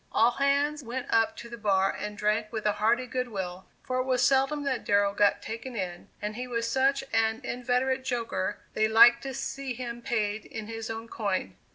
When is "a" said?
2.65-2.71